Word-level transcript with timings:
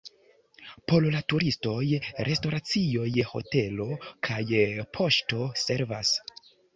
Por 0.91 1.03
la 1.15 1.19
turistoj 1.33 1.83
restoracioj, 2.29 3.09
hotelo 3.33 3.87
kaj 4.29 4.39
poŝto 4.97 5.43
servas. 5.65 6.15